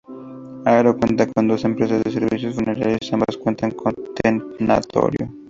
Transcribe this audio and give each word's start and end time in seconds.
Haro 0.65 0.97
cuenta 0.97 1.27
con 1.31 1.47
dos 1.47 1.63
empresas 1.63 2.03
de 2.03 2.09
servicios 2.11 2.55
funerarios 2.55 3.13
ambas 3.13 3.37
cuentan 3.37 3.69
con 3.69 3.93
tanatorio. 4.19 5.29